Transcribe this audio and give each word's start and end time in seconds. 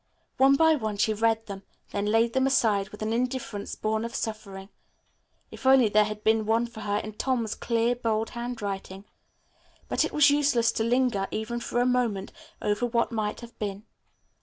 One 0.37 0.55
by 0.55 0.73
one 0.73 0.97
she 0.97 1.13
read 1.13 1.45
them, 1.45 1.61
then 1.91 2.07
laid 2.07 2.33
them 2.33 2.47
aside 2.47 2.89
with 2.89 3.03
an 3.03 3.13
indifference 3.13 3.75
born 3.75 4.03
of 4.03 4.15
suffering. 4.15 4.69
If 5.51 5.67
only 5.67 5.89
there 5.89 6.05
had 6.05 6.23
been 6.23 6.47
one 6.47 6.65
for 6.65 6.79
her 6.79 6.97
in 6.97 7.13
Tom's 7.13 7.53
clear, 7.53 7.93
bold 7.95 8.31
handwriting. 8.31 9.05
But 9.89 10.03
it 10.03 10.11
was 10.11 10.31
useless 10.31 10.71
to 10.71 10.83
linger, 10.83 11.27
even 11.29 11.59
for 11.59 11.79
a 11.79 11.85
moment, 11.85 12.31
over 12.63 12.87
what 12.87 13.11
might 13.11 13.41
have 13.41 13.55
been. 13.59 13.83